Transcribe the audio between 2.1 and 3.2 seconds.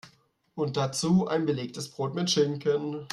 mit Schinken.